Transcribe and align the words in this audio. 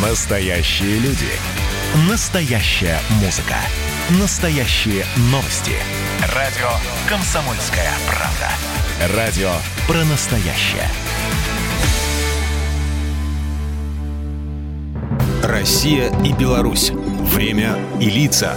Настоящие 0.00 1.00
люди. 1.00 1.26
Настоящая 2.08 3.00
музыка. 3.20 3.56
Настоящие 4.20 5.04
новости. 5.32 5.72
Радио 6.36 6.68
«Комсомольская 7.08 7.90
правда». 8.06 9.16
Радио 9.16 9.50
про 9.88 10.04
настоящее. 10.04 10.88
Россия 15.42 16.12
и 16.24 16.32
Беларусь. 16.32 16.92
Время 16.92 17.76
и 18.00 18.08
лица. 18.08 18.54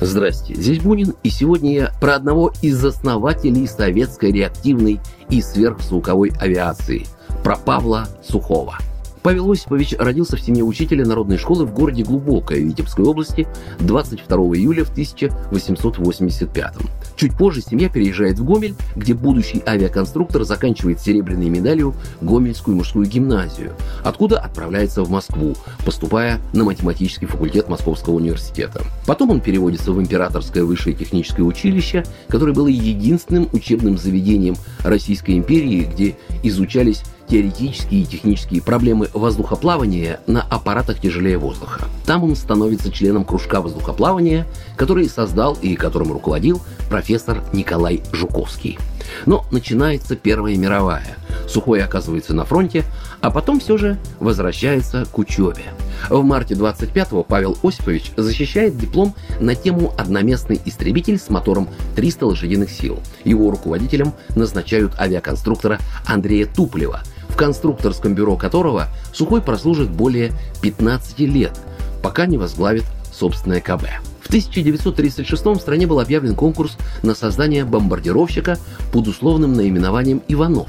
Здрасте, 0.00 0.56
здесь 0.56 0.80
Бунин, 0.80 1.14
и 1.22 1.30
сегодня 1.30 1.72
я 1.72 1.92
про 2.00 2.16
одного 2.16 2.52
из 2.62 2.84
основателей 2.84 3.68
советской 3.68 4.32
реактивной 4.32 4.98
и 5.30 5.40
сверхзвуковой 5.40 6.32
авиации, 6.40 7.06
про 7.44 7.54
Павла 7.54 8.08
Сухова– 8.28 8.78
Павел 9.22 9.50
Осипович 9.50 9.94
родился 9.98 10.36
в 10.36 10.40
семье 10.40 10.64
учителя 10.64 11.04
народной 11.04 11.38
школы 11.38 11.64
в 11.64 11.72
городе 11.72 12.04
Глубокое 12.04 12.58
Витебской 12.58 13.04
области 13.04 13.46
22 13.80 14.36
июля 14.56 14.84
в 14.84 14.90
1885 14.90 16.74
Чуть 17.16 17.36
позже 17.36 17.60
семья 17.60 17.88
переезжает 17.88 18.38
в 18.38 18.44
Гомель, 18.44 18.76
где 18.94 19.12
будущий 19.12 19.60
авиаконструктор 19.66 20.44
заканчивает 20.44 21.00
серебряной 21.00 21.48
медалью 21.48 21.94
Гомельскую 22.20 22.76
мужскую 22.76 23.06
гимназию, 23.06 23.72
откуда 24.04 24.38
отправляется 24.38 25.02
в 25.02 25.10
Москву, 25.10 25.56
поступая 25.84 26.40
на 26.52 26.62
математический 26.62 27.26
факультет 27.26 27.68
Московского 27.68 28.14
университета. 28.14 28.82
Потом 29.04 29.30
он 29.30 29.40
переводится 29.40 29.90
в 29.90 30.00
Императорское 30.00 30.62
высшее 30.62 30.94
техническое 30.94 31.42
училище, 31.42 32.04
которое 32.28 32.52
было 32.52 32.68
единственным 32.68 33.48
учебным 33.52 33.98
заведением 33.98 34.54
Российской 34.84 35.36
империи, 35.36 35.88
где 35.92 36.16
изучались 36.44 37.02
теоретические 37.28 38.02
и 38.02 38.04
технические 38.04 38.62
проблемы 38.62 39.08
воздухоплавания 39.12 40.20
на 40.26 40.42
аппаратах 40.42 41.00
тяжелее 41.00 41.38
воздуха. 41.38 41.84
Там 42.06 42.24
он 42.24 42.36
становится 42.36 42.90
членом 42.90 43.24
кружка 43.24 43.60
воздухоплавания, 43.60 44.46
который 44.76 45.08
создал 45.08 45.56
и 45.60 45.76
которым 45.76 46.12
руководил 46.12 46.60
профессор 46.88 47.42
Николай 47.52 48.02
Жуковский. 48.12 48.78
Но 49.26 49.44
начинается 49.50 50.16
Первая 50.16 50.56
мировая. 50.56 51.16
Сухой 51.48 51.82
оказывается 51.82 52.34
на 52.34 52.44
фронте, 52.44 52.84
а 53.20 53.30
потом 53.30 53.58
все 53.60 53.78
же 53.78 53.98
возвращается 54.20 55.06
к 55.06 55.18
учебе. 55.18 55.64
В 56.10 56.22
марте 56.22 56.54
25-го 56.54 57.24
Павел 57.24 57.56
Осипович 57.62 58.12
защищает 58.16 58.76
диплом 58.76 59.14
на 59.40 59.54
тему 59.54 59.92
«Одноместный 59.96 60.60
истребитель 60.64 61.18
с 61.18 61.30
мотором 61.30 61.68
300 61.96 62.26
лошадиных 62.26 62.70
сил». 62.70 63.00
Его 63.24 63.50
руководителем 63.50 64.12
назначают 64.36 64.98
авиаконструктора 64.98 65.78
Андрея 66.06 66.46
Туполева– 66.46 67.02
конструкторском 67.38 68.14
бюро 68.14 68.36
которого 68.36 68.88
Сухой 69.14 69.40
прослужит 69.40 69.88
более 69.88 70.32
15 70.60 71.20
лет, 71.20 71.58
пока 72.02 72.26
не 72.26 72.36
возглавит 72.36 72.84
собственное 73.12 73.60
КБ. 73.60 73.84
В 74.20 74.26
1936 74.28 75.44
в 75.46 75.56
стране 75.56 75.86
был 75.86 76.00
объявлен 76.00 76.34
конкурс 76.34 76.76
на 77.02 77.14
создание 77.14 77.64
бомбардировщика 77.64 78.58
под 78.92 79.08
условным 79.08 79.54
наименованием 79.54 80.20
«Иванов». 80.28 80.68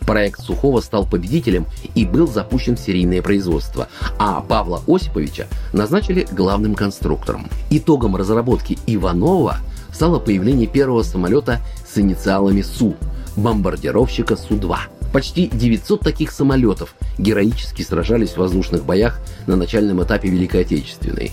Проект 0.00 0.40
Сухого 0.40 0.80
стал 0.80 1.06
победителем 1.06 1.66
и 1.94 2.04
был 2.04 2.26
запущен 2.26 2.76
в 2.76 2.80
серийное 2.80 3.22
производство, 3.22 3.88
а 4.18 4.40
Павла 4.40 4.82
Осиповича 4.88 5.46
назначили 5.72 6.26
главным 6.32 6.74
конструктором. 6.74 7.48
Итогом 7.70 8.16
разработки 8.16 8.78
Иванова 8.86 9.58
стало 9.92 10.18
появление 10.18 10.66
первого 10.66 11.02
самолета 11.02 11.60
с 11.88 11.96
инициалами 11.98 12.62
СУ– 12.62 12.96
бомбардировщика 13.36 14.36
Су-2. 14.36 14.76
Почти 15.12 15.48
900 15.48 16.00
таких 16.00 16.30
самолетов 16.30 16.94
героически 17.18 17.82
сражались 17.82 18.30
в 18.30 18.36
воздушных 18.36 18.84
боях 18.84 19.20
на 19.46 19.56
начальном 19.56 20.02
этапе 20.02 20.28
Великой 20.28 20.62
Отечественной. 20.62 21.32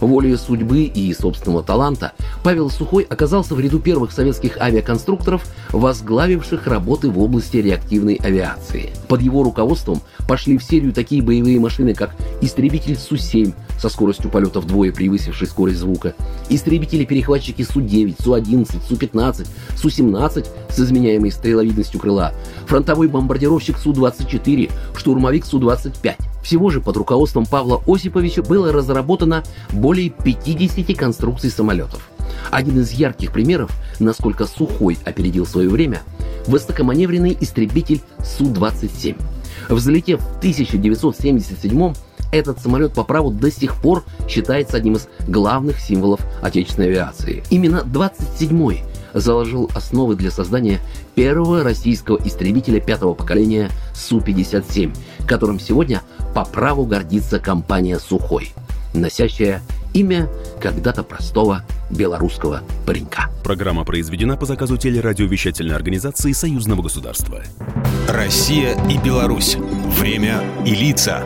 Волей 0.00 0.36
судьбы 0.36 0.82
и 0.82 1.12
собственного 1.14 1.62
таланта 1.62 2.12
Павел 2.42 2.70
Сухой 2.70 3.04
оказался 3.08 3.54
в 3.54 3.60
ряду 3.60 3.80
первых 3.80 4.12
советских 4.12 4.58
авиаконструкторов, 4.58 5.44
возглавивших 5.70 6.66
работы 6.66 7.10
в 7.10 7.18
области 7.18 7.58
реактивной 7.58 8.14
авиации. 8.14 8.90
Под 9.08 9.22
его 9.22 9.42
руководством 9.42 10.00
пошли 10.26 10.58
в 10.58 10.62
серию 10.62 10.92
такие 10.92 11.22
боевые 11.22 11.58
машины, 11.60 11.94
как 11.94 12.14
истребитель 12.40 12.96
Су-7 12.96 13.54
со 13.78 13.88
скоростью 13.88 14.30
полета 14.30 14.60
вдвое 14.60 14.92
превысившей 14.92 15.46
скорость 15.46 15.78
звука, 15.78 16.14
истребители-перехватчики 16.48 17.62
Су-9, 17.62 18.22
Су-11, 18.22 18.88
Су-15, 18.88 19.46
Су-17 19.76 20.46
с 20.70 20.80
изменяемой 20.80 21.30
стреловидностью 21.30 22.00
крыла, 22.00 22.32
фронтовой 22.66 23.08
бомбардировщик 23.08 23.78
Су-24, 23.78 24.70
штурмовик 24.96 25.44
Су-25. 25.44 26.27
Всего 26.48 26.70
же 26.70 26.80
под 26.80 26.96
руководством 26.96 27.44
Павла 27.44 27.82
Осиповича 27.86 28.42
было 28.42 28.72
разработано 28.72 29.44
более 29.70 30.08
50 30.08 30.96
конструкций 30.96 31.50
самолетов. 31.50 32.08
Один 32.50 32.80
из 32.80 32.90
ярких 32.90 33.32
примеров, 33.32 33.70
насколько 33.98 34.46
Сухой 34.46 34.96
опередил 35.04 35.44
свое 35.44 35.68
время, 35.68 36.00
высокоманевренный 36.46 37.36
истребитель 37.38 38.00
Су-27. 38.24 39.20
Взлетев 39.68 40.22
в 40.22 40.38
1977 40.38 41.92
этот 42.32 42.60
самолет 42.62 42.94
по 42.94 43.04
праву 43.04 43.30
до 43.30 43.50
сих 43.50 43.74
пор 43.74 44.04
считается 44.26 44.78
одним 44.78 44.94
из 44.94 45.06
главных 45.26 45.78
символов 45.78 46.20
отечественной 46.40 46.88
авиации. 46.88 47.42
Именно 47.50 47.84
27-й 47.84 48.84
заложил 49.14 49.70
основы 49.74 50.14
для 50.16 50.30
создания 50.30 50.80
первого 51.14 51.62
российского 51.62 52.18
истребителя 52.24 52.80
пятого 52.80 53.14
поколения 53.14 53.70
Су-57, 53.94 54.96
которым 55.26 55.60
сегодня 55.60 56.02
по 56.34 56.44
праву 56.44 56.84
гордится 56.86 57.38
компания 57.38 57.98
«Сухой», 57.98 58.52
носящая 58.94 59.62
имя 59.94 60.28
когда-то 60.60 61.02
простого 61.02 61.64
белорусского 61.90 62.62
паренька. 62.86 63.30
Программа 63.42 63.84
произведена 63.84 64.36
по 64.36 64.46
заказу 64.46 64.76
телерадиовещательной 64.76 65.74
организации 65.74 66.32
Союзного 66.32 66.82
государства. 66.82 67.42
Россия 68.08 68.76
и 68.88 68.98
Беларусь. 68.98 69.56
Время 69.98 70.42
и 70.64 70.74
лица. 70.74 71.22